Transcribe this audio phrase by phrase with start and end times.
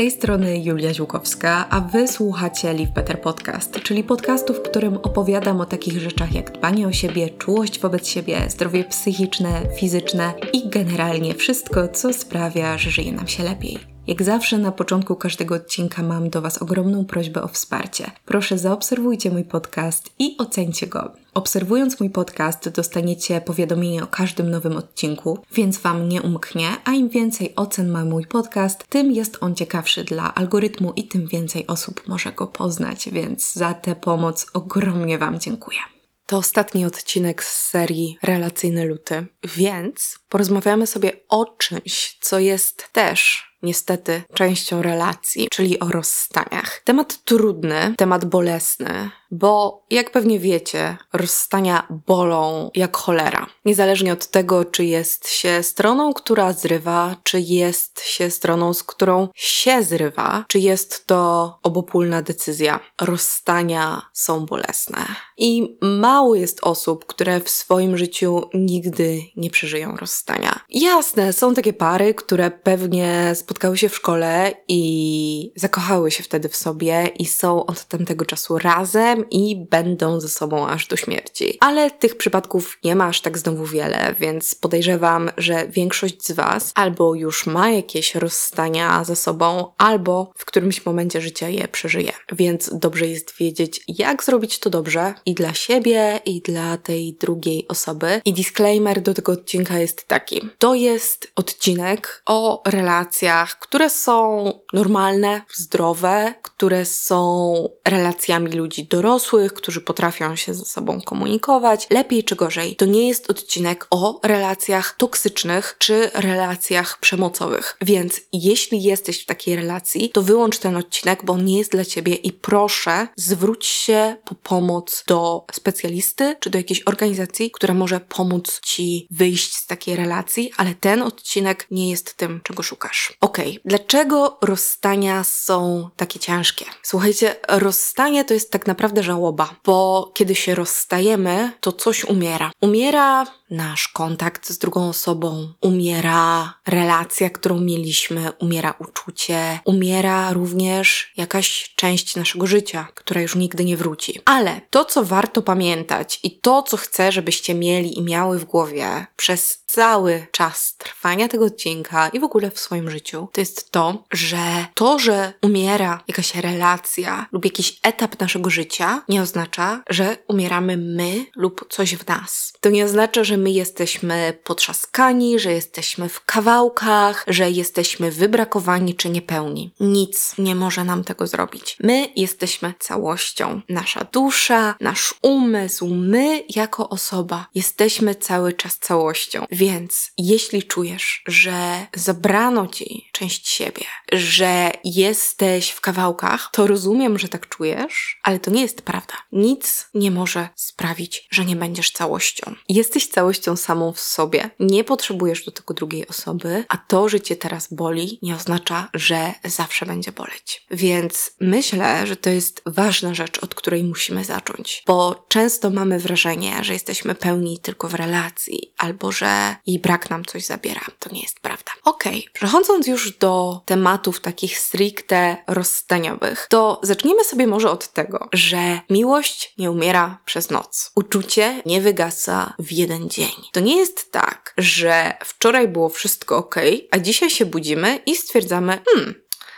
[0.00, 5.60] tej strony Julia Ziłkowska, a wy słuchacie Live Better Podcast, czyli podcastu, w którym opowiadam
[5.60, 11.34] o takich rzeczach jak dbanie o siebie, czułość wobec siebie, zdrowie psychiczne, fizyczne i generalnie
[11.34, 13.78] wszystko, co sprawia, że żyje nam się lepiej.
[14.10, 18.10] Jak zawsze na początku każdego odcinka mam do Was ogromną prośbę o wsparcie.
[18.24, 21.12] Proszę zaobserwujcie mój podcast i ocencie go.
[21.34, 27.08] Obserwując mój podcast, dostaniecie powiadomienie o każdym nowym odcinku, więc Wam nie umknie, a im
[27.08, 32.08] więcej ocen ma mój podcast, tym jest on ciekawszy dla algorytmu i tym więcej osób
[32.08, 35.78] może go poznać, więc za tę pomoc ogromnie Wam dziękuję.
[36.26, 43.49] To ostatni odcinek z serii Relacyjny Luty, więc porozmawiamy sobie o czymś, co jest też
[43.62, 46.80] niestety częścią relacji, czyli o rozstaniach.
[46.84, 53.46] Temat trudny, temat bolesny, bo jak pewnie wiecie, rozstania bolą jak cholera.
[53.64, 59.28] Niezależnie od tego, czy jest się stroną, która zrywa, czy jest się stroną, z którą
[59.34, 62.80] się zrywa, czy jest to obopólna decyzja.
[63.00, 65.06] Rozstania są bolesne.
[65.36, 70.60] I mało jest osób, które w swoim życiu nigdy nie przeżyją rozstania.
[70.70, 76.56] Jasne, są takie pary, które pewnie spotkały się w szkole i zakochały się wtedy w
[76.56, 81.58] sobie i są od tamtego czasu razem i będą ze sobą aż do śmierci.
[81.60, 86.72] Ale tych przypadków nie ma aż tak znowu wiele, więc podejrzewam, że większość z Was
[86.74, 92.12] albo już ma jakieś rozstania za sobą, albo w którymś momencie życia je przeżyje.
[92.32, 97.68] Więc dobrze jest wiedzieć, jak zrobić to dobrze i dla siebie, i dla tej drugiej
[97.68, 98.20] osoby.
[98.24, 100.40] I disclaimer do tego odcinka jest taki.
[100.58, 109.09] To jest odcinek o relacjach, które są normalne, zdrowe, które są relacjami ludzi dorosłych,
[109.54, 112.76] którzy potrafią się ze sobą komunikować, lepiej czy gorzej.
[112.76, 117.76] To nie jest odcinek o relacjach toksycznych czy relacjach przemocowych.
[117.80, 121.84] Więc jeśli jesteś w takiej relacji, to wyłącz ten odcinek, bo on nie jest dla
[121.84, 128.00] ciebie i proszę zwróć się po pomoc do specjalisty czy do jakiejś organizacji, która może
[128.00, 133.12] pomóc ci wyjść z takiej relacji, ale ten odcinek nie jest tym, czego szukasz.
[133.20, 133.60] Okej, okay.
[133.64, 136.64] dlaczego rozstania są takie ciężkie?
[136.82, 142.50] Słuchajcie, rozstanie to jest tak naprawdę żałoba, bo kiedy się rozstajemy, to coś umiera.
[142.60, 151.72] Umiera nasz kontakt z drugą osobą, umiera relacja, którą mieliśmy, umiera uczucie, umiera również jakaś
[151.76, 154.20] część naszego życia, która już nigdy nie wróci.
[154.24, 159.06] Ale to, co warto pamiętać i to, co chcę, żebyście mieli i miały w głowie
[159.16, 164.04] przez cały czas trwania tego odcinka i w ogóle w swoim życiu, to jest to,
[164.12, 170.76] że to, że umiera jakaś relacja lub jakiś etap naszego życia, nie oznacza, że umieramy
[170.76, 172.52] my lub coś w nas.
[172.60, 179.10] To nie oznacza, że my jesteśmy potrzaskani, że jesteśmy w kawałkach, że jesteśmy wybrakowani czy
[179.10, 179.74] niepełni.
[179.80, 181.76] Nic nie może nam tego zrobić.
[181.80, 183.60] My jesteśmy całością.
[183.68, 189.46] Nasza dusza, nasz umysł, my jako osoba jesteśmy cały czas całością.
[189.50, 197.28] Więc jeśli czujesz, że zabrano ci część siebie, że jesteś w kawałkach, to rozumiem, że
[197.28, 199.14] tak czujesz, ale to nie jest prawda.
[199.32, 202.54] Nic nie może sprawić, że nie będziesz całością.
[202.68, 204.50] Jesteś całością samą w sobie.
[204.60, 209.34] Nie potrzebujesz do tego drugiej osoby, a to, że cię teraz boli, nie oznacza, że
[209.44, 210.66] zawsze będzie boleć.
[210.70, 216.64] Więc myślę, że to jest ważna rzecz, od której musimy zacząć, bo często mamy wrażenie,
[216.64, 220.80] że jesteśmy pełni tylko w relacji, albo że jej brak nam coś zabiera.
[220.98, 221.72] To nie jest prawda.
[221.84, 222.32] Okej, okay.
[222.32, 229.54] przechodząc już do tematów takich stricte rozstaniowych, to zacznijmy sobie może od tego, że miłość
[229.58, 230.92] nie umiera przez noc.
[230.94, 233.19] Uczucie nie wygasa w jeden dzień.
[233.52, 236.54] To nie jest tak, że wczoraj było wszystko ok,
[236.90, 239.14] a dzisiaj się budzimy i stwierdzamy, hmm,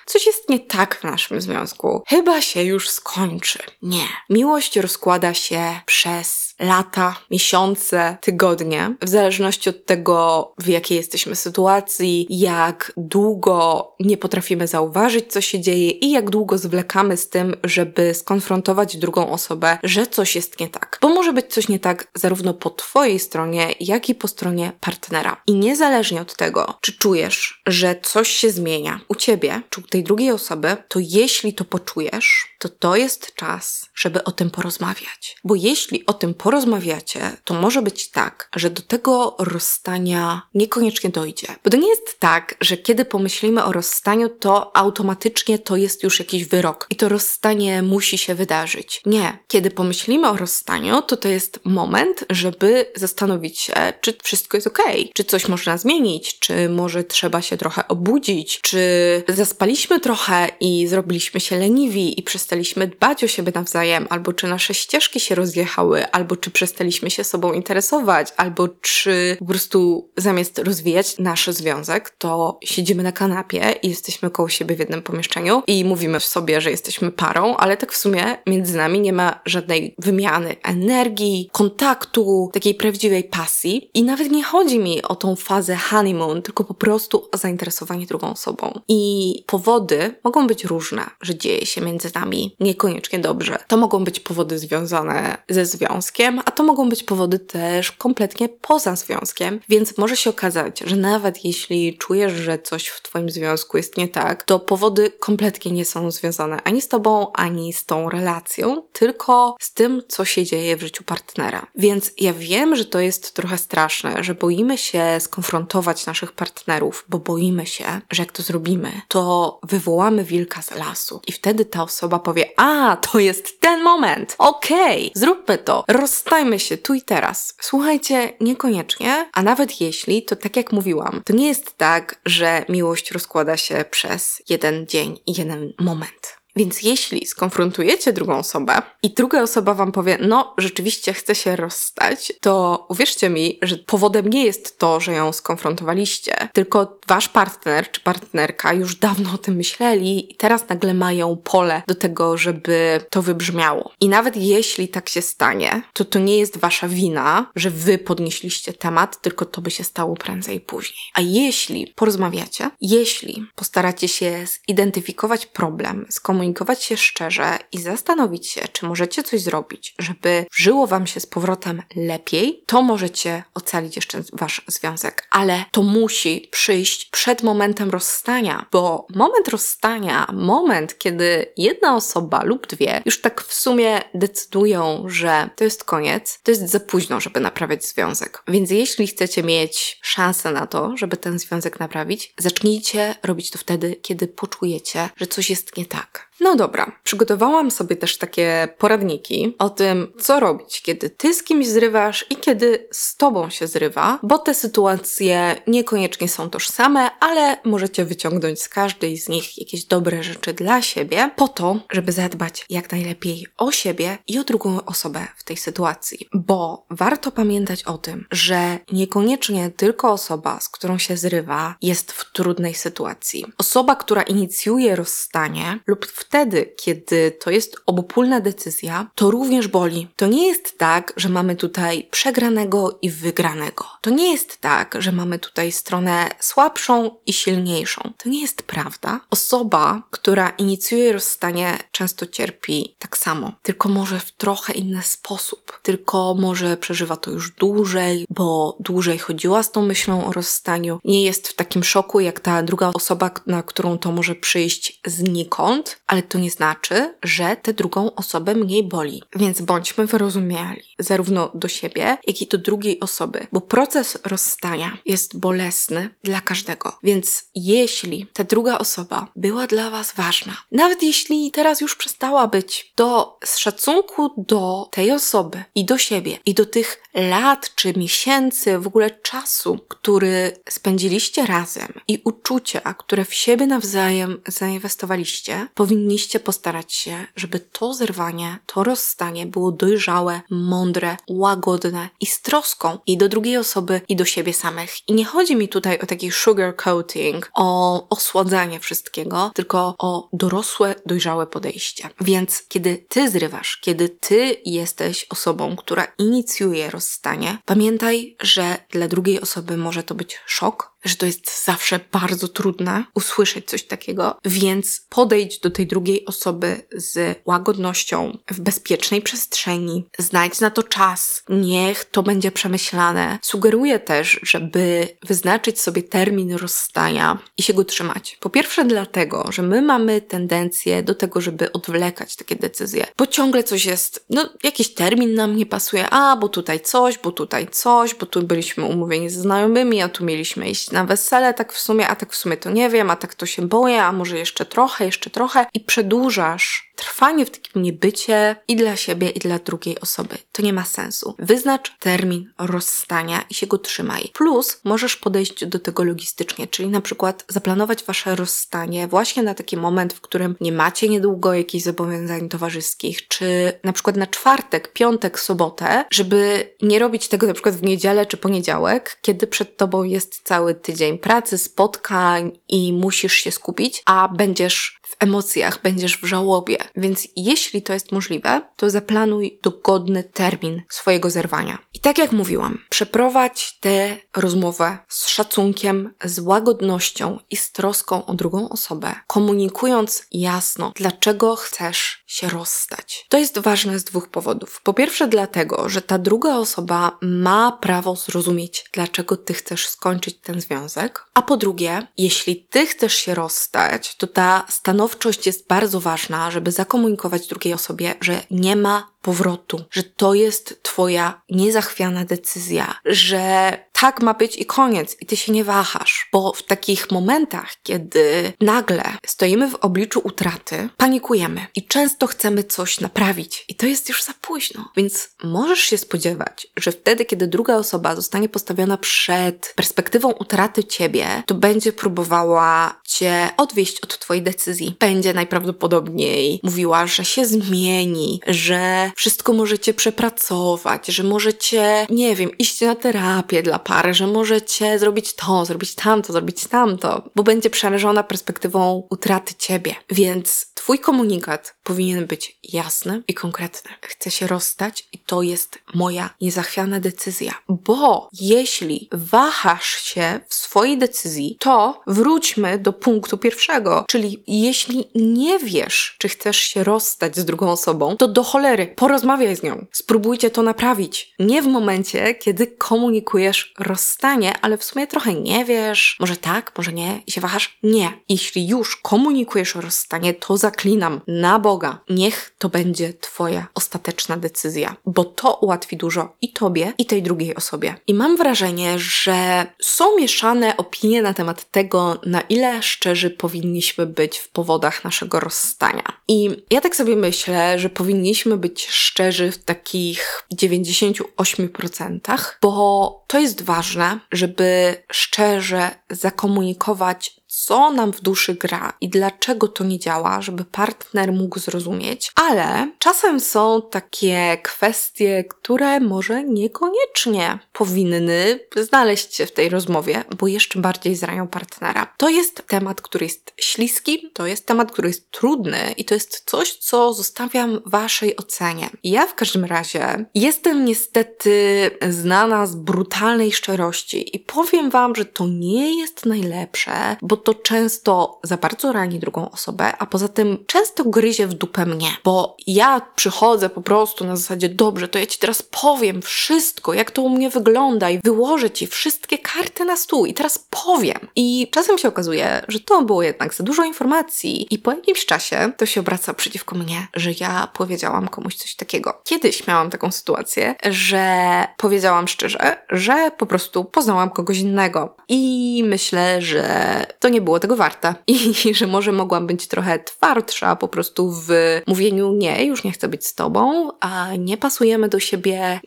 [0.06, 2.02] Coś jest nie tak w naszym związku.
[2.08, 3.58] Chyba się już skończy.
[3.82, 4.08] Nie.
[4.30, 12.26] Miłość rozkłada się przez lata, miesiące, tygodnie, w zależności od tego, w jakiej jesteśmy sytuacji,
[12.30, 18.14] jak długo nie potrafimy zauważyć, co się dzieje i jak długo zwlekamy z tym, żeby
[18.14, 20.98] skonfrontować drugą osobę, że coś jest nie tak.
[21.02, 25.42] Bo może być coś nie tak zarówno po Twojej stronie, jak i po stronie partnera.
[25.46, 30.02] I niezależnie od tego, czy czujesz, że coś się zmienia u Ciebie, czy u tej
[30.02, 35.36] drugiej osoby, to jeśli to poczujesz, to to jest czas, żeby o tym porozmawiać.
[35.44, 41.46] Bo jeśli o tym porozmawiacie, to może być tak, że do tego rozstania niekoniecznie dojdzie.
[41.64, 46.18] Bo to nie jest tak, że kiedy pomyślimy o rozstaniu, to automatycznie to jest już
[46.18, 49.00] jakiś wyrok i to rozstanie musi się wydarzyć.
[49.06, 49.38] Nie.
[49.48, 54.82] Kiedy pomyślimy o rozstaniu, to to jest moment, żeby zastanowić się, czy wszystko jest ok,
[55.14, 58.82] czy coś można zmienić, czy może trzeba się trochę obudzić, czy
[59.28, 64.74] zaspaliśmy trochę i zrobiliśmy się leniwi i przestaliśmy dbać o siebie nawzajem, albo czy nasze
[64.74, 71.18] ścieżki się rozjechały, albo czy przestaliśmy się sobą interesować, albo czy po prostu zamiast rozwijać
[71.18, 76.20] nasz związek, to siedzimy na kanapie i jesteśmy koło siebie w jednym pomieszczeniu i mówimy
[76.20, 81.48] sobie, że jesteśmy parą, ale tak w sumie między nami nie ma żadnej wymiany energii,
[81.52, 83.90] kontaktu, takiej prawdziwej pasji.
[83.94, 88.30] I nawet nie chodzi mi o tą fazę honeymoon, tylko po prostu o zainteresowanie drugą
[88.30, 88.80] osobą.
[88.88, 93.58] I powody mogą być różne, że dzieje się między nami niekoniecznie dobrze.
[93.68, 98.96] To mogą być powody związane ze związkiem, a to mogą być powody też kompletnie poza
[98.96, 103.96] związkiem, więc może się okazać, że nawet jeśli czujesz, że coś w Twoim związku jest
[103.96, 108.82] nie tak, to powody kompletnie nie są związane ani z Tobą, ani z tą relacją,
[108.92, 111.66] tylko z tym, co się dzieje w życiu partnera.
[111.74, 117.18] Więc ja wiem, że to jest trochę straszne, że boimy się skonfrontować naszych partnerów, bo
[117.18, 121.20] boimy się, że jak to zrobimy, to wywołamy wilka z lasu.
[121.26, 124.34] I wtedy ta osoba powie: A, to jest ten moment!
[124.38, 127.54] Okej, okay, zróbmy to, rozstajmy się tu i teraz.
[127.60, 133.10] Słuchajcie, niekoniecznie, a nawet jeśli, to tak jak mówiłam, to nie jest tak, że miłość
[133.10, 136.41] rozkłada się przez jeden dzień i jeden moment.
[136.56, 142.32] Więc jeśli skonfrontujecie drugą osobę i druga osoba wam powie, no rzeczywiście chce się rozstać,
[142.40, 148.00] to uwierzcie mi, że powodem nie jest to, że ją skonfrontowaliście, tylko wasz partner czy
[148.00, 153.22] partnerka już dawno o tym myśleli i teraz nagle mają pole do tego, żeby to
[153.22, 153.92] wybrzmiało.
[154.00, 158.72] I nawet jeśli tak się stanie, to to nie jest wasza wina, że wy podnieśliście
[158.72, 160.98] temat, tylko to by się stało prędzej później.
[161.14, 168.60] A jeśli porozmawiacie, jeśli postaracie się zidentyfikować problem, skomunikować skomunikować się szczerze i zastanowić się,
[168.72, 174.22] czy możecie coś zrobić, żeby żyło Wam się z powrotem lepiej, to możecie ocalić jeszcze
[174.32, 175.26] Wasz związek.
[175.30, 182.66] Ale to musi przyjść przed momentem rozstania, bo moment rozstania, moment, kiedy jedna osoba lub
[182.66, 187.40] dwie już tak w sumie decydują, że to jest koniec, to jest za późno, żeby
[187.40, 188.42] naprawiać związek.
[188.48, 193.96] Więc jeśli chcecie mieć szansę na to, żeby ten związek naprawić, zacznijcie robić to wtedy,
[194.02, 196.31] kiedy poczujecie, że coś jest nie tak.
[196.42, 201.66] No dobra, przygotowałam sobie też takie poradniki o tym, co robić, kiedy ty z kimś
[201.66, 208.04] zrywasz i kiedy z tobą się zrywa, bo te sytuacje niekoniecznie są tożsame, ale możecie
[208.04, 212.92] wyciągnąć z każdej z nich jakieś dobre rzeczy dla siebie, po to, żeby zadbać jak
[212.92, 216.28] najlepiej o siebie i o drugą osobę w tej sytuacji.
[216.34, 222.32] Bo warto pamiętać o tym, że niekoniecznie tylko osoba, z którą się zrywa, jest w
[222.32, 223.44] trudnej sytuacji.
[223.58, 230.08] Osoba, która inicjuje rozstanie lub w wtedy, kiedy to jest obopólna decyzja, to również boli.
[230.16, 233.84] To nie jest tak, że mamy tutaj przegranego i wygranego.
[234.00, 238.12] To nie jest tak, że mamy tutaj stronę słabszą i silniejszą.
[238.22, 239.20] To nie jest prawda.
[239.30, 245.80] Osoba, która inicjuje rozstanie, często cierpi tak samo, tylko może w trochę inny sposób.
[245.82, 250.98] Tylko może przeżywa to już dłużej, bo dłużej chodziła z tą myślą o rozstaniu.
[251.04, 256.00] Nie jest w takim szoku, jak ta druga osoba, na którą to może przyjść znikąd,
[256.06, 259.22] ale to nie znaczy, że tę drugą osobę mniej boli.
[259.36, 265.38] Więc bądźmy wyrozumiali, zarówno do siebie, jak i do drugiej osoby, bo proces rozstania jest
[265.38, 266.98] bolesny dla każdego.
[267.02, 272.92] Więc jeśli ta druga osoba była dla Was ważna, nawet jeśli teraz już przestała być,
[272.94, 278.78] to z szacunku do tej osoby i do siebie, i do tych lat czy miesięcy,
[278.78, 286.40] w ogóle czasu, który spędziliście razem i uczucia, które w siebie nawzajem zainwestowaliście, powinni powinniście
[286.40, 293.16] postarać się, żeby to zerwanie, to rozstanie było dojrzałe, mądre, łagodne i z troską i
[293.16, 295.08] do drugiej osoby, i do siebie samych.
[295.08, 300.94] I nie chodzi mi tutaj o taki sugar coating, o osładzanie wszystkiego, tylko o dorosłe,
[301.06, 302.08] dojrzałe podejście.
[302.20, 309.40] Więc kiedy ty zrywasz, kiedy ty jesteś osobą, która inicjuje rozstanie, pamiętaj, że dla drugiej
[309.40, 315.06] osoby może to być szok, że to jest zawsze bardzo trudne usłyszeć coś takiego, więc
[315.08, 322.04] podejdź do tej drugiej osoby z łagodnością, w bezpiecznej przestrzeni, znajdź na to czas, niech
[322.04, 323.38] to będzie przemyślane.
[323.42, 328.36] Sugeruję też, żeby wyznaczyć sobie termin rozstania i się go trzymać.
[328.40, 333.64] Po pierwsze, dlatego, że my mamy tendencję do tego, żeby odwlekać takie decyzje, bo ciągle
[333.64, 338.14] coś jest, no jakiś termin nam nie pasuje, a bo tutaj coś, bo tutaj coś,
[338.14, 342.08] bo tu byliśmy umówieni z znajomymi, a tu mieliśmy iść na wesele, tak w sumie,
[342.08, 344.66] a tak w sumie to nie wiem, a tak to się boję, a może jeszcze
[344.66, 345.66] trochę, jeszcze trochę.
[345.74, 350.38] I przedłużasz trwanie w takim niebycie i dla siebie, i dla drugiej osoby.
[350.52, 351.34] To nie ma sensu.
[351.38, 354.30] Wyznacz termin rozstania i się go trzymaj.
[354.32, 359.76] Plus możesz podejść do tego logistycznie, czyli na przykład zaplanować wasze rozstanie właśnie na taki
[359.76, 365.40] moment, w którym nie macie niedługo jakichś zobowiązań towarzyskich, czy na przykład na czwartek, piątek,
[365.40, 370.40] sobotę, żeby nie robić tego na przykład w niedzielę czy poniedziałek, kiedy przed tobą jest
[370.44, 376.78] cały tydzień pracy, spotkań i musisz się skupić, a będziesz w emocjach, będziesz w żałobie.
[376.96, 381.78] Więc jeśli to jest możliwe, to zaplanuj dogodny termin swojego zerwania.
[381.94, 388.34] I tak jak mówiłam, przeprowadź tę rozmowę z szacunkiem, z łagodnością i z troską o
[388.34, 393.26] drugą osobę, komunikując jasno, dlaczego chcesz się rozstać.
[393.28, 394.80] To jest ważne z dwóch powodów.
[394.84, 400.60] Po pierwsze, dlatego, że ta druga osoba ma prawo zrozumieć, dlaczego ty chcesz skończyć ten
[400.60, 401.26] związek.
[401.34, 404.64] A po drugie, jeśli ty chcesz się rozstać, to ta
[405.02, 410.82] stanowczość jest bardzo ważna, żeby zakomunikować drugiej osobie, że nie ma powrotu, że to jest
[410.82, 416.52] Twoja niezachwiana decyzja, że tak ma być i koniec, i Ty się nie wahasz, bo
[416.52, 423.64] w takich momentach, kiedy nagle stoimy w obliczu utraty, panikujemy i często chcemy coś naprawić,
[423.68, 424.88] i to jest już za późno.
[424.96, 431.42] Więc możesz się spodziewać, że wtedy, kiedy druga osoba zostanie postawiona przed perspektywą utraty Ciebie,
[431.46, 434.96] to będzie próbowała Cię odwieść od Twojej decyzji.
[435.00, 442.80] Będzie najprawdopodobniej mówiła, że się zmieni, że wszystko możecie przepracować, że możecie, nie wiem, iść
[442.80, 443.78] na terapię dla
[444.10, 449.94] że możecie zrobić to, zrobić tamto, zrobić tamto, bo będzie przerażona perspektywą utraty ciebie.
[450.10, 453.90] Więc twój komunikat powinien być jasny i konkretny.
[454.00, 457.54] Chcę się rozstać i to jest moja niezachwiana decyzja.
[457.68, 465.58] Bo jeśli wahasz się w swojej decyzji, to wróćmy do punktu pierwszego, czyli jeśli nie
[465.58, 469.86] wiesz, czy chcesz się rozstać z drugą osobą, to do cholery porozmawiaj z nią.
[469.92, 471.34] Spróbujcie to naprawić.
[471.38, 476.92] Nie w momencie, kiedy komunikujesz rozstanie, ale w sumie trochę nie wiesz, może tak, może
[476.92, 477.78] nie i się wahasz.
[477.82, 478.12] Nie.
[478.28, 481.98] Jeśli już komunikujesz rozstanie, to zaklinam na Boga.
[482.10, 487.54] Niech to będzie Twoja ostateczna decyzja, bo to ułatwi dużo i Tobie, i tej drugiej
[487.54, 487.94] osobie.
[488.06, 494.38] I mam wrażenie, że są mieszane opinie na temat tego, na ile szczerzy powinniśmy być
[494.38, 496.02] w powodach naszego rozstania.
[496.28, 502.20] I ja tak sobie myślę, że powinniśmy być szczerzy w takich 98%,
[502.62, 509.84] bo to jest ważne, żeby szczerze zakomunikować co nam w duszy gra i dlaczego to
[509.84, 518.60] nie działa, żeby partner mógł zrozumieć, ale czasem są takie kwestie, które może niekoniecznie powinny
[518.76, 522.14] znaleźć się w tej rozmowie, bo jeszcze bardziej zrają partnera.
[522.16, 526.42] To jest temat, który jest śliski, to jest temat, który jest trudny i to jest
[526.50, 528.90] coś, co zostawiam waszej ocenie.
[529.04, 535.46] Ja w każdym razie jestem niestety znana z brutalnej szczerości i powiem wam, że to
[535.46, 541.04] nie jest najlepsze, bo to często za bardzo rani drugą osobę, a poza tym często
[541.04, 545.38] gryzie w dupę mnie, bo ja przychodzę po prostu na zasadzie, dobrze, to ja ci
[545.38, 550.26] teraz powiem wszystko, jak to u mnie wygląda i wyłożę ci wszystkie karty na stół
[550.26, 551.18] i teraz powiem.
[551.36, 555.72] I czasem się okazuje, że to było jednak za dużo informacji i po jakimś czasie
[555.76, 559.20] to się obraca przeciwko mnie, że ja powiedziałam komuś coś takiego.
[559.24, 566.42] Kiedyś miałam taką sytuację, że powiedziałam szczerze, że po prostu poznałam kogoś innego i myślę,
[566.42, 568.14] że to nie było tego warta.
[568.26, 571.48] I że może mogłam być trochę twardsza po prostu w
[571.86, 575.80] mówieniu nie, już nie chcę być z tobą, a nie pasujemy do siebie,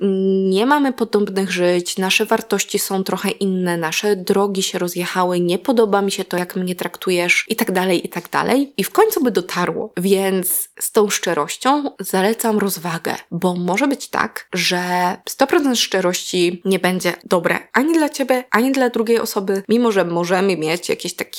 [0.49, 6.01] nie mamy podobnych żyć, nasze wartości są trochę inne, nasze drogi się rozjechały, nie podoba
[6.01, 8.73] mi się to, jak mnie traktujesz i tak dalej, i tak dalej.
[8.77, 9.93] I w końcu by dotarło.
[9.97, 14.81] Więc z tą szczerością zalecam rozwagę, bo może być tak, że
[15.29, 20.05] 100% szczerości nie będzie dobre ani dla ciebie, ani dla drugiej osoby, mimo że że
[20.05, 21.34] możemy mieć jakieś takie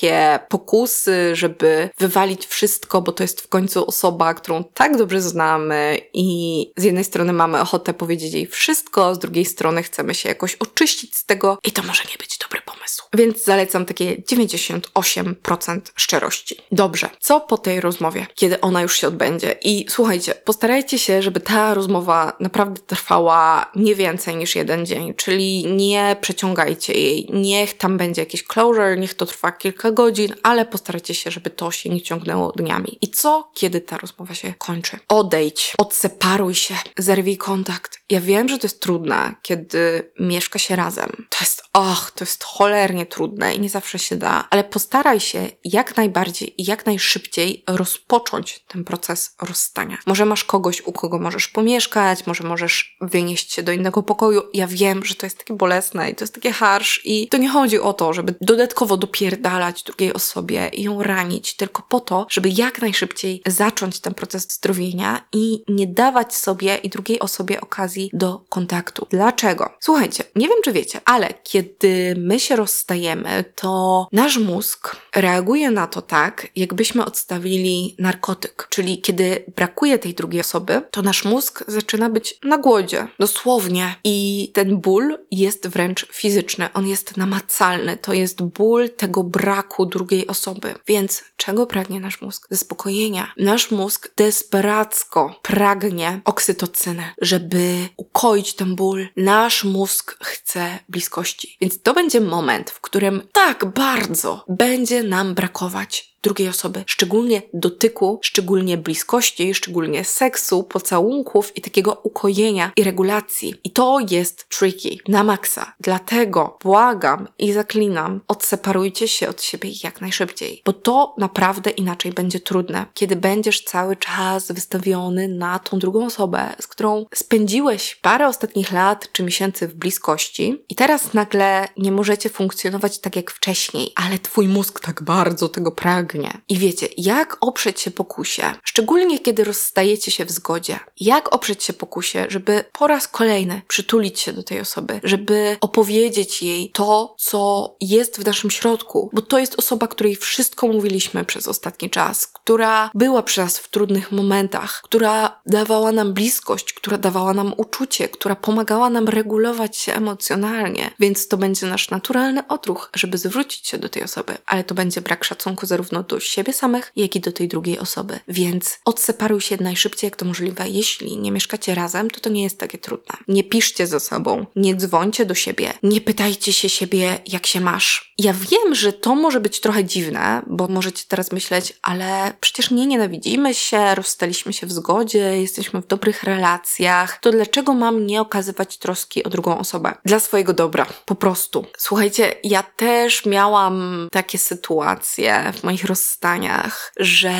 [0.48, 6.72] pokusy, żeby wywalić wszystko, bo to jest w końcu osoba, którą tak dobrze znamy i
[6.76, 11.16] z jednej strony mamy ochotę powiedzieć jej wszystko, z drugiej strony chcemy się jakoś oczyścić
[11.16, 13.04] z tego i to może nie być dobry pomysł.
[13.14, 16.56] Więc zalecam takie 98% szczerości.
[16.72, 19.56] Dobrze, co po tej rozmowie, kiedy ona już się odbędzie?
[19.62, 25.66] I słuchajcie, postarajcie się, żeby ta rozmowa naprawdę trwała nie więcej niż jeden dzień, czyli
[25.66, 27.28] nie przeciągajcie jej.
[27.32, 31.70] Niech tam będzie jakiś closure, niech to trwa kilka godzin, ale postarajcie się, żeby to
[31.70, 32.98] się nie ciągnęło dniami.
[33.00, 34.98] I co, kiedy ta rozmowa się kończy?
[35.08, 37.98] Odejdź, odseparuj się, zerwij kontakt.
[38.10, 41.26] Ja wiem, że to jest trudne, kiedy mieszka się razem.
[41.38, 45.48] To jest, och, to jest cholernie trudne i nie zawsze się da, ale postaraj się
[45.64, 49.98] jak najbardziej i jak najszybciej rozpocząć ten proces rozstania.
[50.06, 54.42] Może masz kogoś, u kogo możesz pomieszkać, może możesz wynieść się do innego pokoju.
[54.54, 57.48] Ja wiem, że to jest takie bolesne i to jest takie harsh i to nie
[57.48, 62.48] chodzi o to, żeby dodatkowo dopierdalać drugiej osobie i ją ranić, tylko po to, żeby
[62.48, 68.44] jak najszybciej zacząć ten proces zdrowienia i nie dawać sobie i drugiej osobie okazji do
[68.48, 69.06] kontaktu.
[69.10, 69.70] Dlaczego?
[69.80, 75.86] Słuchajcie, nie wiem czy wiecie, ale kiedy my się rozstajemy, to nasz mózg reaguje na
[75.86, 78.66] to tak, jakbyśmy odstawili narkotyk.
[78.70, 83.08] Czyli kiedy brakuje tej drugiej osoby, to nasz mózg zaczyna być na głodzie.
[83.18, 83.94] Dosłownie.
[84.04, 86.68] I ten ból jest wręcz fizyczny.
[86.74, 87.96] On jest namacalny.
[87.96, 90.74] To jest ból tego braku drugiej osoby.
[90.86, 92.46] Więc czego pragnie nasz mózg?
[92.50, 93.32] Zaspokojenia.
[93.36, 99.08] Nasz mózg desperacko pragnie oksytocyny, żeby ukoić ten ból.
[99.16, 100.78] Nasz mózg chce
[101.16, 101.56] bliskości.
[101.60, 108.18] Więc to będzie moment, w którym tak bardzo będzie nam brakować drugiej osoby, szczególnie dotyku,
[108.22, 113.54] szczególnie bliskości, szczególnie seksu, pocałunków i takiego ukojenia i regulacji.
[113.64, 115.72] I to jest tricky na maksa.
[115.80, 122.40] Dlatego błagam i zaklinam, odseparujcie się od siebie jak najszybciej, bo to naprawdę inaczej będzie
[122.40, 128.72] trudne, kiedy będziesz cały czas wystawiony na tą drugą osobę, z którą spędziłeś parę ostatnich
[128.72, 134.18] lat czy miesięcy w bliskości i teraz nagle nie możecie funkcjonować tak jak wcześniej, ale
[134.18, 136.15] twój mózg tak bardzo tego pragnie
[136.48, 141.72] i wiecie, jak oprzeć się pokusie, szczególnie kiedy rozstajecie się w zgodzie, jak oprzeć się
[141.72, 147.76] pokusie, żeby po raz kolejny przytulić się do tej osoby, żeby opowiedzieć jej to, co
[147.80, 152.90] jest w naszym środku, bo to jest osoba, której wszystko mówiliśmy przez ostatni czas, która
[152.94, 158.36] była przy nas w trudnych momentach, która dawała nam bliskość, która dawała nam uczucie, która
[158.36, 163.88] pomagała nam regulować się emocjonalnie, więc to będzie nasz naturalny odruch, żeby zwrócić się do
[163.88, 165.66] tej osoby, ale to będzie brak szacunku
[165.96, 168.20] zarówno do siebie samych, jak i do tej drugiej osoby.
[168.28, 170.68] Więc odseparuj się najszybciej, jak to możliwe.
[170.68, 173.14] Jeśli nie mieszkacie razem, to to nie jest takie trudne.
[173.28, 178.14] Nie piszcie ze sobą, nie dzwońcie do siebie, nie pytajcie się siebie, jak się masz.
[178.18, 182.86] Ja wiem, że to może być trochę dziwne, bo możecie teraz myśleć, ale przecież nie
[182.86, 188.78] nienawidzimy się, rozstaliśmy się w zgodzie, jesteśmy w dobrych relacjach, to dlaczego mam nie okazywać
[188.78, 189.94] troski o drugą osobę?
[190.04, 191.66] Dla swojego dobra, po prostu.
[191.78, 197.34] Słuchajcie, ja też miałam takie sytuacje w moich rozstaniach, że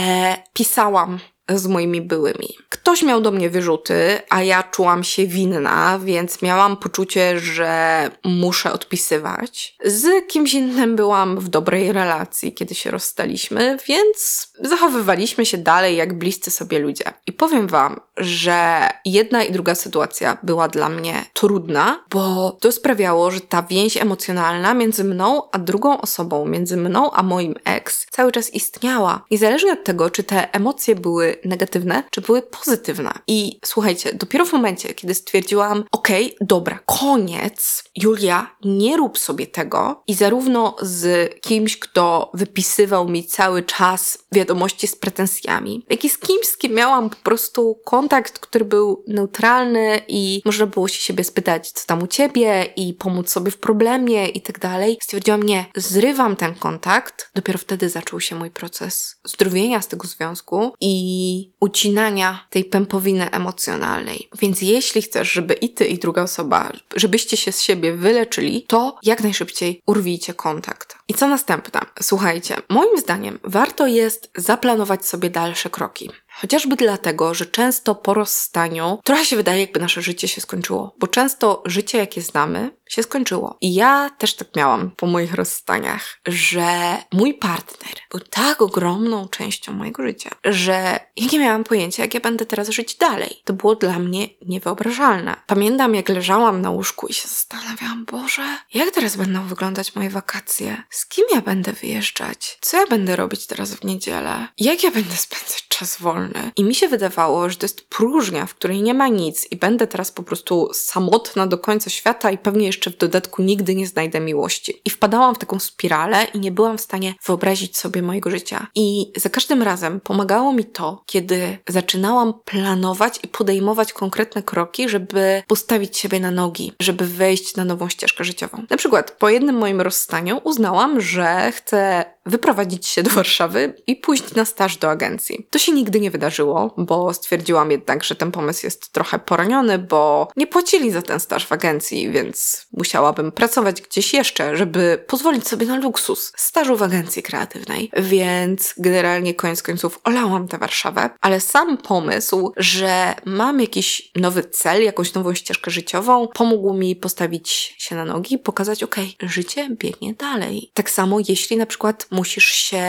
[0.53, 2.49] pisałam z moimi byłymi.
[2.69, 8.73] Ktoś miał do mnie wyrzuty, a ja czułam się winna, więc miałam poczucie, że muszę
[8.73, 9.77] odpisywać.
[9.85, 16.19] Z kimś innym byłam w dobrej relacji, kiedy się rozstaliśmy, więc zachowywaliśmy się dalej jak
[16.19, 17.05] bliscy sobie ludzie.
[17.27, 23.31] I powiem Wam, że jedna i druga sytuacja była dla mnie trudna, bo to sprawiało,
[23.31, 28.33] że ta więź emocjonalna między mną a drugą osobą, między mną a moim ex, cały
[28.33, 29.25] czas istniała.
[29.31, 33.13] Niezależnie od tego, czy te emocje były negatywne, czy były pozytywne.
[33.27, 39.47] I słuchajcie, dopiero w momencie, kiedy stwierdziłam, okej, okay, dobra, koniec, Julia, nie rób sobie
[39.47, 46.09] tego i zarówno z kimś, kto wypisywał mi cały czas wiadomości z pretensjami, jak i
[46.09, 51.01] z kimś, z kim miałam po prostu kontakt, który był neutralny i można było się
[51.01, 54.99] siebie spytać, co tam u ciebie i pomóc sobie w problemie i tak dalej.
[55.03, 57.31] Stwierdziłam, nie, zrywam ten kontakt.
[57.35, 61.26] Dopiero wtedy zaczął się mój proces zdrowienia z tego związku i
[61.61, 64.29] ucinania tej pępowiny emocjonalnej.
[64.41, 68.99] Więc jeśli chcesz, żeby i ty, i druga osoba, żebyście się z siebie wyleczyli, to
[69.03, 70.97] jak najszybciej urwijcie kontakt.
[71.09, 71.81] I co następne?
[72.03, 76.11] Słuchajcie, moim zdaniem warto jest zaplanować sobie dalsze kroki.
[76.41, 81.07] Chociażby dlatego, że często po rozstaniu trochę się wydaje, jakby nasze życie się skończyło, bo
[81.07, 83.57] często życie, jakie znamy, się skończyło.
[83.61, 89.73] I ja też tak miałam po moich rozstaniach, że mój partner był tak ogromną częścią
[89.73, 93.43] mojego życia, że ja nie miałam pojęcia, jak ja będę teraz żyć dalej.
[93.45, 95.37] To było dla mnie niewyobrażalne.
[95.47, 100.83] Pamiętam, jak leżałam na łóżku i się zastanawiałam, Boże, jak teraz będą wyglądać moje wakacje?
[100.91, 102.59] Z kim ja będę wyjeżdżać?
[102.61, 104.49] Co ja będę robić teraz w niedzielę?
[104.59, 106.26] Jak ja będę spędzać czas wolny?
[106.57, 109.87] I mi się wydawało, że to jest próżnia, w której nie ma nic i będę
[109.87, 114.21] teraz po prostu samotna do końca świata i pewnie jeszcze w dodatku nigdy nie znajdę
[114.21, 114.81] miłości.
[114.85, 118.67] I wpadałam w taką spiralę i nie byłam w stanie wyobrazić sobie mojego życia.
[118.75, 125.43] I za każdym razem pomagało mi to, kiedy zaczynałam planować i podejmować konkretne kroki, żeby
[125.47, 128.67] postawić siebie na nogi, żeby wejść na nową ścieżkę życiową.
[128.71, 134.35] Na przykład po jednym moim rozstaniu uznałam, że chcę wyprowadzić się do Warszawy i pójść
[134.35, 135.47] na staż do agencji.
[135.51, 140.29] To się nigdy nie wydarzyło, bo stwierdziłam jednak, że ten pomysł jest trochę poraniony, bo
[140.37, 145.67] nie płacili za ten staż w agencji, więc musiałabym pracować gdzieś jeszcze, żeby pozwolić sobie
[145.67, 147.91] na luksus stażu w agencji kreatywnej.
[147.97, 154.83] Więc generalnie koniec końców olałam tę Warszawę, ale sam pomysł, że mam jakiś nowy cel,
[154.83, 160.71] jakąś nową ścieżkę życiową, pomógł mi postawić się na nogi, pokazać, ok, życie biegnie dalej.
[160.75, 162.85] Tak samo jeśli na przykład musisz się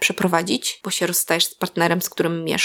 [0.00, 2.63] przeprowadzić, bo się rozstajesz z partnerem, z którym mieszkasz.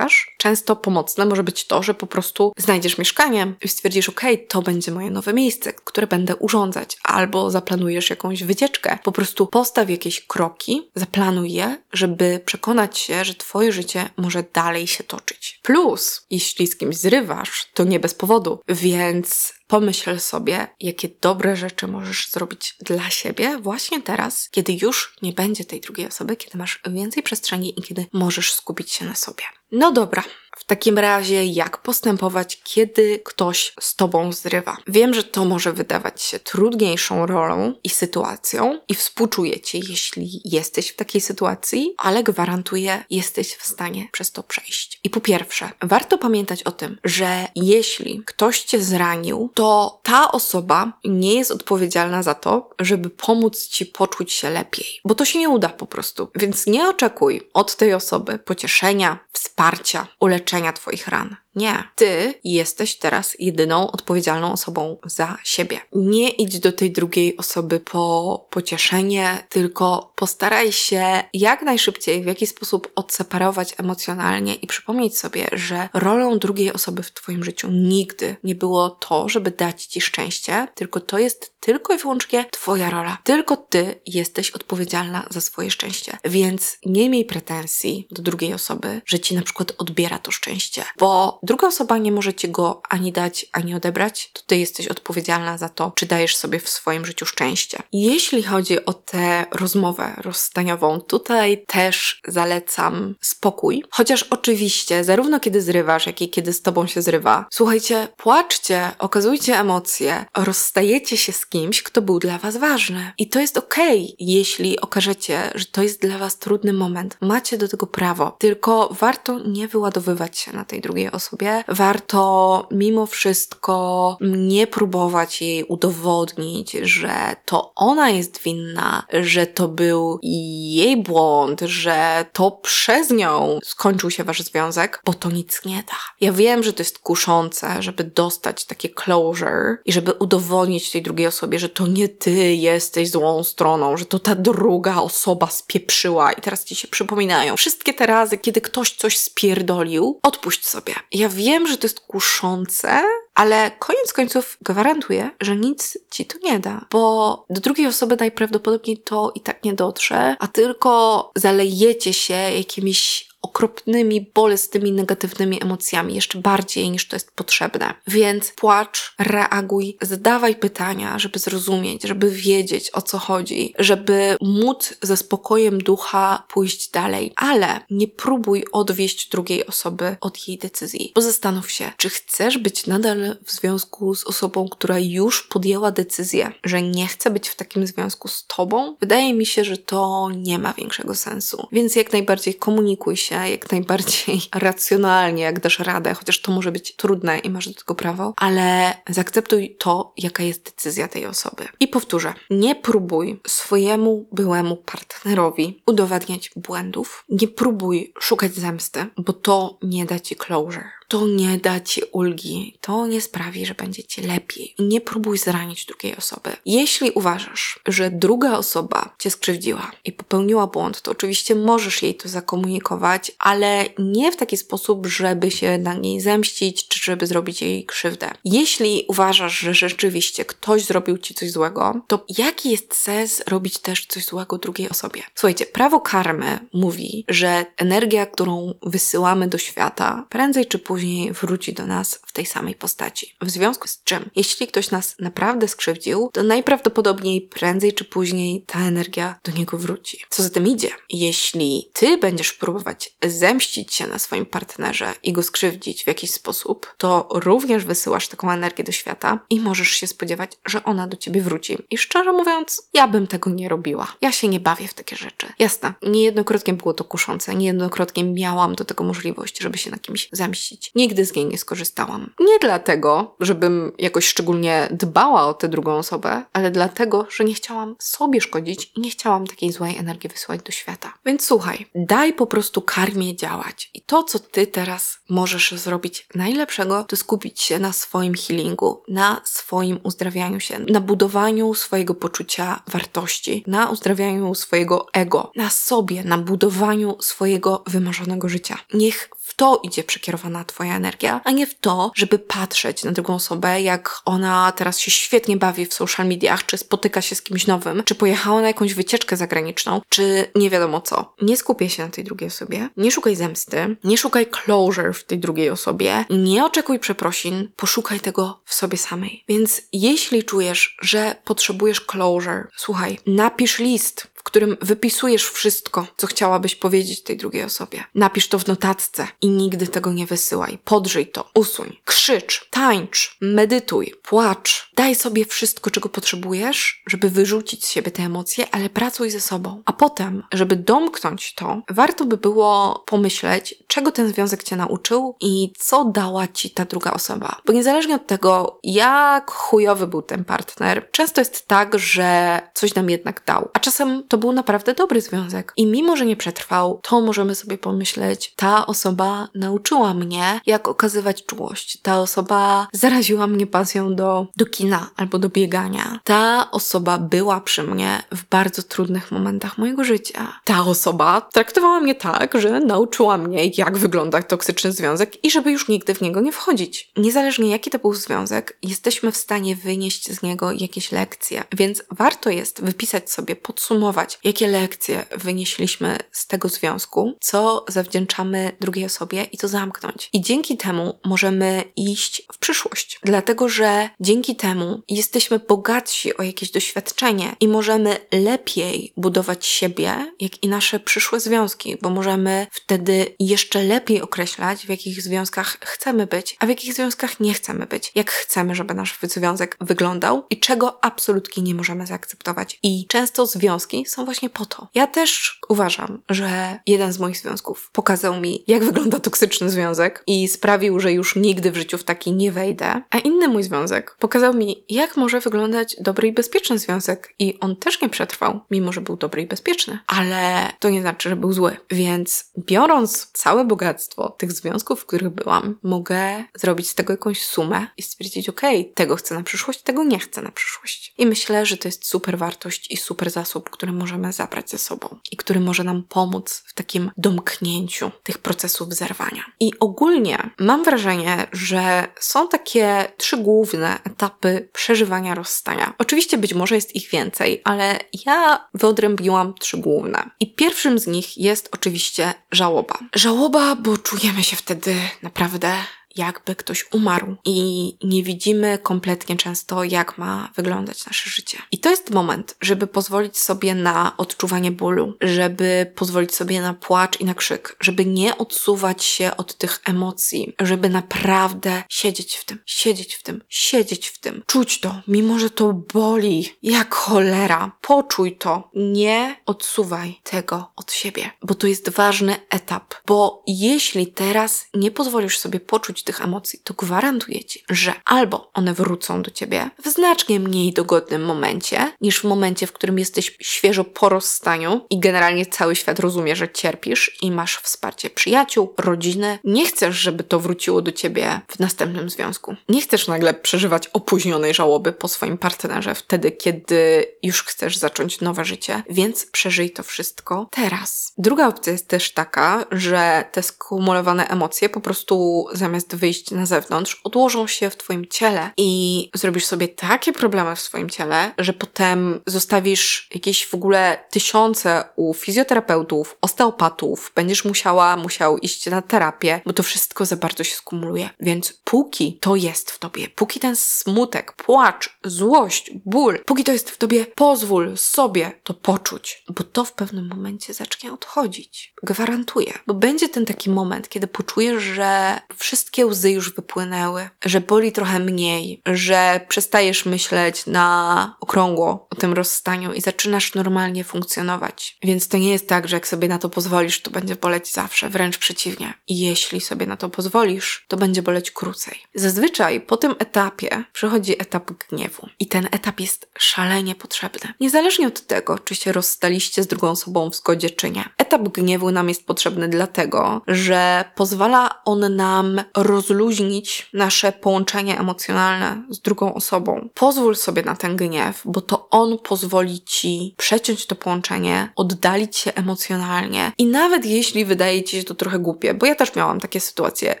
[0.38, 4.92] Często pomocne może być to, że po prostu znajdziesz mieszkanie i stwierdzisz, ok, to będzie
[4.92, 8.98] moje nowe miejsce, które będę urządzać, albo zaplanujesz jakąś wycieczkę.
[9.04, 14.86] Po prostu postaw jakieś kroki, zaplanuj je, żeby przekonać się, że twoje życie może dalej
[14.86, 15.60] się toczyć.
[15.62, 21.86] Plus, jeśli z kimś zrywasz, to nie bez powodu, więc Pomyśl sobie, jakie dobre rzeczy
[21.86, 26.80] możesz zrobić dla siebie właśnie teraz, kiedy już nie będzie tej drugiej osoby, kiedy masz
[26.90, 29.44] więcej przestrzeni i kiedy możesz skupić się na sobie.
[29.72, 30.22] No dobra,
[30.66, 34.76] takim razie, jak postępować, kiedy ktoś z tobą zrywa?
[34.86, 40.88] Wiem, że to może wydawać się trudniejszą rolą i sytuacją, i współczuję ci, jeśli jesteś
[40.88, 45.00] w takiej sytuacji, ale gwarantuję, jesteś w stanie przez to przejść.
[45.04, 50.92] I po pierwsze, warto pamiętać o tym, że jeśli ktoś cię zranił, to ta osoba
[51.04, 55.48] nie jest odpowiedzialna za to, żeby pomóc ci poczuć się lepiej, bo to się nie
[55.48, 56.28] uda po prostu.
[56.34, 61.38] Więc nie oczekuj od tej osoby pocieszenia, wsparcia, uleczenia Twoich ran.
[61.56, 61.84] Nie.
[61.94, 65.80] Ty jesteś teraz jedyną odpowiedzialną osobą za siebie.
[65.92, 72.48] Nie idź do tej drugiej osoby po pocieszenie, tylko postaraj się jak najszybciej w jakiś
[72.48, 78.54] sposób odseparować emocjonalnie i przypomnieć sobie, że rolą drugiej osoby w Twoim życiu nigdy nie
[78.54, 83.18] było to, żeby dać Ci szczęście, tylko to jest tylko i wyłącznie Twoja rola.
[83.24, 86.18] Tylko Ty jesteś odpowiedzialna za swoje szczęście.
[86.24, 91.40] Więc nie miej pretensji do drugiej osoby, że Ci na przykład odbiera to szczęście, bo
[91.46, 95.68] druga osoba nie może ci go ani dać, ani odebrać, to ty jesteś odpowiedzialna za
[95.68, 97.78] to, czy dajesz sobie w swoim życiu szczęście.
[97.92, 103.84] Jeśli chodzi o tę rozmowę rozstaniową, tutaj też zalecam spokój.
[103.90, 109.58] Chociaż oczywiście, zarówno kiedy zrywasz, jak i kiedy z tobą się zrywa, słuchajcie, płaczcie, okazujcie
[109.60, 113.12] emocje, rozstajecie się z kimś, kto był dla was ważny.
[113.18, 117.16] I to jest okej, okay, jeśli okażecie, że to jest dla was trudny moment.
[117.20, 118.36] Macie do tego prawo.
[118.38, 125.42] Tylko warto nie wyładowywać się na tej drugiej osobie sobie, warto mimo wszystko nie próbować
[125.42, 133.10] jej udowodnić, że to ona jest winna, że to był jej błąd, że to przez
[133.10, 135.96] nią skończył się wasz związek, bo to nic nie da.
[136.20, 141.26] Ja wiem, że to jest kuszące, żeby dostać takie closure i żeby udowodnić tej drugiej
[141.26, 146.40] osobie, że to nie ty jesteś złą stroną, że to ta druga osoba spieprzyła i
[146.40, 147.56] teraz ci się przypominają.
[147.56, 150.94] Wszystkie te razy, kiedy ktoś coś spierdolił, odpuść sobie.
[151.16, 153.02] Ja wiem, że to jest kuszące,
[153.34, 158.98] ale koniec końców gwarantuję, że nic ci to nie da, bo do drugiej osoby najprawdopodobniej
[158.98, 166.38] to i tak nie dotrze, a tylko zalejecie się jakimiś okropnymi, bolesnymi, negatywnymi emocjami, jeszcze
[166.38, 167.94] bardziej niż to jest potrzebne.
[168.06, 175.16] Więc płacz, reaguj, zadawaj pytania, żeby zrozumieć, żeby wiedzieć o co chodzi, żeby móc ze
[175.16, 181.12] spokojem ducha pójść dalej, ale nie próbuj odwieść drugiej osoby od jej decyzji.
[181.14, 186.52] Bo zastanów się, czy chcesz być nadal w związku z osobą, która już podjęła decyzję,
[186.64, 190.58] że nie chce być w takim związku z tobą, wydaje mi się, że to nie
[190.58, 191.66] ma większego sensu.
[191.72, 196.96] Więc jak najbardziej komunikuj się, jak najbardziej racjonalnie, jak dasz radę, chociaż to może być
[196.96, 201.68] trudne i masz do tego prawo, ale zaakceptuj to, jaka jest decyzja tej osoby.
[201.80, 209.78] I powtórzę, nie próbuj swojemu byłemu partnerowi udowadniać błędów, nie próbuj szukać zemsty, bo to
[209.82, 214.22] nie da ci closure to nie da ci ulgi, to nie sprawi, że będzie ci
[214.22, 214.74] lepiej.
[214.78, 216.50] Nie próbuj zranić drugiej osoby.
[216.66, 222.28] Jeśli uważasz, że druga osoba cię skrzywdziła i popełniła błąd, to oczywiście możesz jej to
[222.28, 227.84] zakomunikować, ale nie w taki sposób, żeby się na niej zemścić, czy żeby zrobić jej
[227.84, 228.30] krzywdę.
[228.44, 234.06] Jeśli uważasz, że rzeczywiście ktoś zrobił ci coś złego, to jaki jest sens robić też
[234.06, 235.22] coś złego drugiej osobie?
[235.34, 241.72] Słuchajcie, prawo karmy mówi, że energia, którą wysyłamy do świata, prędzej czy później później wróci
[241.72, 243.34] do nas w tej samej postaci.
[243.42, 248.80] W związku z czym, jeśli ktoś nas naprawdę skrzywdził, to najprawdopodobniej prędzej czy później ta
[248.80, 250.24] energia do niego wróci.
[250.30, 250.90] Co za tym idzie?
[251.10, 256.94] Jeśli ty będziesz próbować zemścić się na swoim partnerze i go skrzywdzić w jakiś sposób,
[256.98, 261.40] to również wysyłasz taką energię do świata i możesz się spodziewać, że ona do ciebie
[261.42, 261.78] wróci.
[261.90, 264.16] I szczerze mówiąc, ja bym tego nie robiła.
[264.20, 265.46] Ja się nie bawię w takie rzeczy.
[265.58, 270.85] Jasne, niejednokrotnie było to kuszące, niejednokrotnie miałam do tego możliwość, żeby się na kimś zemścić.
[270.94, 272.34] Nigdy z niej nie skorzystałam.
[272.40, 277.96] Nie dlatego, żebym jakoś szczególnie dbała o tę drugą osobę, ale dlatego, że nie chciałam
[277.98, 281.12] sobie szkodzić i nie chciałam takiej złej energii wysyłać do świata.
[281.26, 283.90] Więc słuchaj, daj po prostu karmie działać.
[283.94, 289.40] I to, co ty teraz możesz zrobić najlepszego, to skupić się na swoim healingu, na
[289.44, 296.38] swoim uzdrawianiu się, na budowaniu swojego poczucia wartości, na uzdrawianiu swojego ego, na sobie, na
[296.38, 298.78] budowaniu swojego wymarzonego życia.
[298.94, 303.82] Niech to idzie przekierowana Twoja energia, a nie w to, żeby patrzeć na drugą osobę,
[303.82, 308.02] jak ona teraz się świetnie bawi w social mediach, czy spotyka się z kimś nowym,
[308.04, 311.34] czy pojechała na jakąś wycieczkę zagraniczną, czy nie wiadomo co.
[311.42, 315.38] Nie skupię się na tej drugiej osobie, nie szukaj zemsty, nie szukaj closure w tej
[315.38, 319.44] drugiej osobie, nie oczekuj przeprosin, poszukaj tego w sobie samej.
[319.48, 327.22] Więc jeśli czujesz, że potrzebujesz closure, słuchaj, napisz list którym wypisujesz wszystko, co chciałabyś powiedzieć
[327.22, 328.04] tej drugiej osobie.
[328.14, 330.78] Napisz to w notatce i nigdy tego nie wysyłaj.
[330.84, 334.85] Podrzyj to, usuń, krzycz, tańcz, medytuj, płacz.
[334.96, 339.82] Daj sobie wszystko, czego potrzebujesz, żeby wyrzucić z siebie te emocje, ale pracuj ze sobą.
[339.84, 345.72] A potem, żeby domknąć to, warto by było pomyśleć, czego ten związek cię nauczył i
[345.78, 347.60] co dała ci ta druga osoba.
[347.66, 353.10] Bo niezależnie od tego, jak chujowy był ten partner, często jest tak, że coś nam
[353.10, 353.68] jednak dał.
[353.72, 355.72] A czasem to był naprawdę dobry związek.
[355.76, 361.46] I mimo, że nie przetrwał, to możemy sobie pomyśleć, ta osoba nauczyła mnie, jak okazywać
[361.46, 361.98] czułość.
[362.02, 364.85] Ta osoba zaraziła mnie pasją do, do kina
[365.16, 366.20] albo do biegania.
[366.24, 370.60] Ta osoba była przy mnie w bardzo trudnych momentach mojego życia.
[370.64, 375.88] Ta osoba traktowała mnie tak, że nauczyła mnie, jak wygląda toksyczny związek i żeby już
[375.88, 377.12] nigdy w niego nie wchodzić.
[377.16, 382.50] Niezależnie jaki to był związek, jesteśmy w stanie wynieść z niego jakieś lekcje, więc warto
[382.50, 389.58] jest wypisać sobie, podsumować, jakie lekcje wynieśliśmy z tego związku, co zawdzięczamy drugiej osobie i
[389.58, 390.30] to zamknąć.
[390.32, 394.75] I dzięki temu możemy iść w przyszłość, dlatego że dzięki temu
[395.08, 401.96] jesteśmy bogatsi o jakieś doświadczenie i możemy lepiej budować siebie, jak i nasze przyszłe związki,
[402.02, 407.40] bo możemy wtedy jeszcze lepiej określać, w jakich związkach chcemy być, a w jakich związkach
[407.40, 412.78] nie chcemy być, jak chcemy, żeby nasz związek wyglądał i czego absolutnie nie możemy zaakceptować.
[412.82, 414.88] I często związki są właśnie po to.
[414.94, 420.48] Ja też uważam, że jeden z moich związków pokazał mi, jak wygląda toksyczny związek i
[420.48, 423.02] sprawił, że już nigdy w życiu w taki nie wejdę.
[423.10, 427.34] A inny mój związek pokazał mi, jak może wyglądać dobry i bezpieczny związek.
[427.38, 429.98] I on też nie przetrwał, mimo że był dobry i bezpieczny.
[430.06, 431.76] Ale to nie znaczy, że był zły.
[431.90, 437.86] Więc biorąc całe bogactwo tych związków, w których byłam, mogę zrobić z tego jakąś sumę
[437.96, 438.60] i stwierdzić, ok,
[438.94, 441.14] tego chcę na przyszłość, tego nie chcę na przyszłość.
[441.18, 445.18] I myślę, że to jest super wartość i super zasób, który możemy zabrać ze sobą
[445.30, 449.44] i który może nam pomóc w takim domknięciu tych procesów zerwania.
[449.60, 455.94] I ogólnie mam wrażenie, że są takie trzy główne etapy przeżywania rozstania.
[455.98, 460.30] Oczywiście być może jest ich więcej, ale ja wyodrębiłam trzy główne.
[460.40, 462.98] I pierwszym z nich jest oczywiście żałoba.
[463.14, 465.72] Żałoba, bo czujemy się wtedy naprawdę
[466.16, 471.58] jakby ktoś umarł i nie widzimy kompletnie często, jak ma wyglądać nasze życie.
[471.72, 477.20] I to jest moment, żeby pozwolić sobie na odczuwanie bólu, żeby pozwolić sobie na płacz
[477.20, 482.58] i na krzyk, żeby nie odsuwać się od tych emocji, żeby naprawdę siedzieć w tym,
[482.66, 487.72] siedzieć w tym, siedzieć w tym, czuć to, mimo że to boli jak cholera.
[487.80, 488.70] Poczuj to.
[488.74, 495.38] Nie odsuwaj tego od siebie, bo to jest ważny etap, bo jeśli teraz nie pozwolisz
[495.38, 500.40] sobie poczuć tych emocji, to gwarantuję ci, że albo one wrócą do ciebie w znacznie
[500.40, 505.76] mniej dogodnym momencie, niż w momencie, w którym jesteś świeżo po rozstaniu i generalnie cały
[505.76, 509.38] świat rozumie, że cierpisz i masz wsparcie przyjaciół, rodziny.
[509.44, 512.56] Nie chcesz, żeby to wróciło do ciebie w następnym związku.
[512.68, 518.44] Nie chcesz nagle przeżywać opóźnionej żałoby po swoim partnerze wtedy, kiedy już chcesz zacząć nowe
[518.44, 521.12] życie, więc przeżyj to wszystko teraz.
[521.18, 527.00] Druga opcja jest też taka, że te skumulowane emocje po prostu zamiast wyjść na zewnątrz,
[527.04, 532.20] odłożą się w Twoim ciele i zrobisz sobie takie problemy w swoim ciele, że potem
[532.26, 539.52] zostawisz jakieś w ogóle tysiące u fizjoterapeutów, osteopatów, będziesz musiała, musiał iść na terapię, bo
[539.52, 541.10] to wszystko za bardzo się skumuluje.
[541.20, 546.70] Więc póki to jest w Tobie, póki ten smutek, płacz, złość, ból, póki to jest
[546.70, 551.74] w Tobie, pozwól sobie to poczuć, bo to w pewnym momencie zacznie odchodzić.
[551.82, 557.72] Gwarantuję, bo będzie ten taki moment, kiedy poczujesz, że wszystkie łzy już wypłynęły, że boli
[557.72, 564.78] trochę mniej, że przestajesz myśleć na okrągło o tym rozstaniu i zaczynasz normalnie funkcjonować.
[564.82, 567.88] Więc to nie jest tak, że jak sobie na to pozwolisz, to będzie boleć zawsze,
[567.88, 568.74] wręcz przeciwnie.
[568.88, 571.78] I jeśli sobie na to pozwolisz, to będzie boleć krócej.
[571.94, 575.08] Zazwyczaj po tym etapie przychodzi etap gniewu.
[575.18, 577.34] I ten etap jest szalenie potrzebny.
[577.40, 580.84] Niezależnie od tego, czy się rozstaliście z drugą osobą w zgodzie, czy nie.
[580.98, 588.80] Etap gniewu nam jest potrzebny dlatego, że pozwala on nam rozluźnić nasze połączenie emocjonalne z
[588.80, 589.68] drugą osobą.
[589.74, 595.34] Pozwól sobie na ten gniew, bo to on pozwoli ci przeciąć to połączenie, oddalić się
[595.34, 596.32] emocjonalnie.
[596.38, 600.00] I nawet jeśli wydaje ci się to trochę głupie, bo ja też miałam takie sytuacje,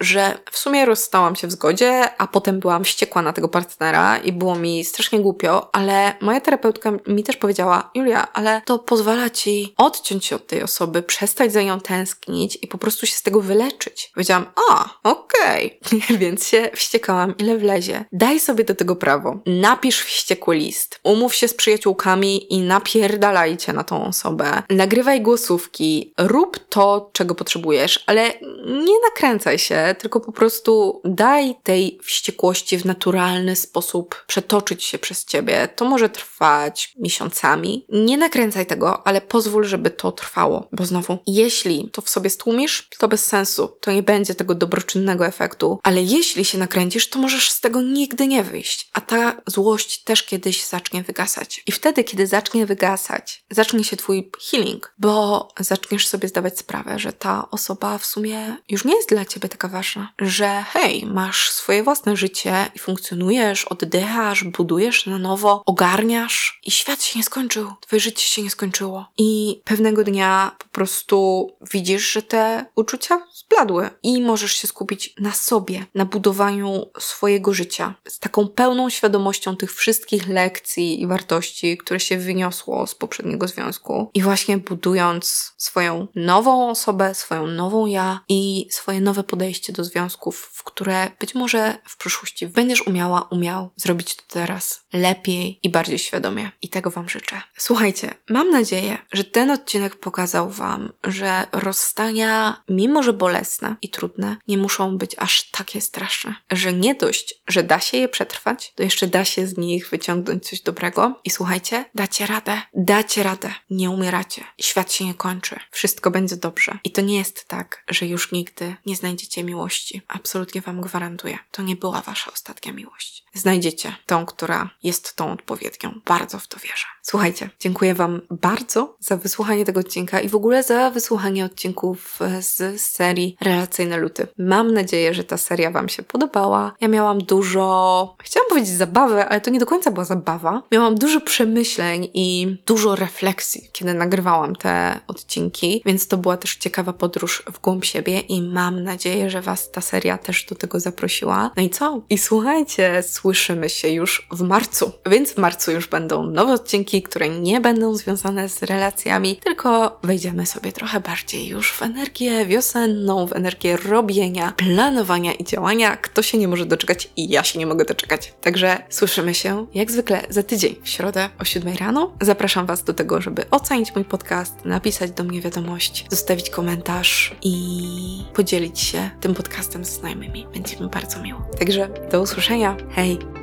[0.00, 4.32] że w sumie rozstałam się w zgodzie, a potem byłam wściekła na tego partnera i
[4.32, 9.74] było mi strasznie głupio, ale moja terapeutka mi też powiedziała: Julia, ale to pozwala ci
[9.76, 13.40] odciąć się od tej osoby, przestać za nią tęsknić i po prostu się z tego
[13.40, 14.10] wyleczyć.
[14.14, 15.49] Powiedziałam: A, okej, okay.
[16.20, 18.04] więc się wściekałam, ile wlezie.
[18.12, 19.38] Daj sobie do tego prawo.
[19.46, 21.00] Napisz wściekły list.
[21.02, 24.62] Umów się z przyjaciółkami i napierdalajcie na tą osobę.
[24.70, 26.12] Nagrywaj głosówki.
[26.18, 28.32] Rób to, czego potrzebujesz, ale
[28.66, 35.24] nie nakręcaj się, tylko po prostu daj tej wściekłości w naturalny sposób przetoczyć się przez
[35.24, 35.68] ciebie.
[35.76, 37.86] To może trwać miesiącami.
[37.88, 42.88] Nie nakręcaj tego, ale pozwól, żeby to trwało, bo znowu, jeśli to w sobie stłumisz,
[42.98, 43.68] to bez sensu.
[43.80, 45.39] To nie będzie tego dobroczynnego efektu,
[45.82, 48.90] ale jeśli się nakręcisz, to możesz z tego nigdy nie wyjść.
[48.92, 51.62] A ta złość też kiedyś zacznie wygasać.
[51.66, 57.12] I wtedy, kiedy zacznie wygasać, zacznie się twój healing, bo zaczniesz sobie zdawać sprawę, że
[57.12, 61.82] ta osoba w sumie już nie jest dla ciebie taka ważna, że hej, masz swoje
[61.82, 68.00] własne życie i funkcjonujesz, oddychasz, budujesz na nowo, ogarniasz i świat się nie skończył, twoje
[68.00, 69.06] życie się nie skończyło.
[69.18, 75.29] I pewnego dnia po prostu widzisz, że te uczucia zbladły i możesz się skupić na
[75.32, 82.00] sobie, na budowaniu swojego życia z taką pełną świadomością tych wszystkich lekcji i wartości, które
[82.00, 88.66] się wyniosło z poprzedniego związku i właśnie budując swoją nową osobę, swoją nową ja i
[88.70, 94.16] swoje nowe podejście do związków, w które być może w przyszłości będziesz umiała, umiał zrobić
[94.16, 96.50] to teraz lepiej i bardziej świadomie.
[96.62, 97.42] I tego Wam życzę.
[97.56, 104.36] Słuchajcie, mam nadzieję, że ten odcinek pokazał Wam, że rozstania, mimo że bolesne i trudne,
[104.48, 106.34] nie muszą być aż takie straszne.
[106.50, 110.48] Że nie dość, że da się je przetrwać, to jeszcze da się z nich wyciągnąć
[110.48, 111.20] coś dobrego.
[111.24, 114.44] I słuchajcie, dacie radę, dacie radę, nie umieracie.
[114.60, 116.78] Świat się nie kończy, wszystko będzie dobrze.
[116.84, 120.02] I to nie jest tak, że już nigdy nie znajdziecie miłości.
[120.08, 121.38] Absolutnie Wam gwarantuję.
[121.50, 123.24] To nie była Wasza ostatnia miłość.
[123.34, 126.00] Znajdziecie tą, która jest tą odpowiednią.
[126.06, 126.86] Bardzo w to wierzę.
[127.02, 132.80] Słuchajcie, dziękuję Wam bardzo za wysłuchanie tego odcinka i w ogóle za wysłuchanie odcinków z
[132.80, 134.26] serii Relacyjne Luty.
[134.38, 136.74] Mam nadzieję, że ta seria Wam się podobała.
[136.80, 140.62] Ja miałam dużo, chciałam powiedzieć zabawy, ale to nie do końca była zabawa.
[140.72, 146.92] Miałam dużo przemyśleń i dużo refleksji, kiedy nagrywałam te odcinki, więc to była też ciekawa
[146.92, 151.50] podróż w głąb siebie i mam nadzieję, że Was ta seria też do tego zaprosiła.
[151.56, 152.02] No i co?
[152.10, 154.92] I słuchajcie, słyszymy się już w marcu.
[155.06, 160.46] Więc w marcu już będą nowe odcinki, które nie będą związane z relacjami, tylko wejdziemy
[160.46, 165.96] sobie trochę bardziej już w energię wiosenną, w energię robienia, planowania i działania.
[165.96, 168.34] Kto się nie może doczekać i ja się nie mogę doczekać.
[168.40, 172.12] Także słyszymy się jak zwykle za tydzień w środę o 7 rano.
[172.20, 178.24] Zapraszam Was do tego, żeby ocenić mój podcast, napisać do mnie wiadomość, zostawić komentarz i
[178.34, 180.46] podzielić się tym podcastem z znajomymi.
[180.54, 181.40] Będzie mi bardzo miło.
[181.58, 182.76] Także do usłyszenia.
[182.90, 183.09] Hej!
[183.16, 183.39] Bye.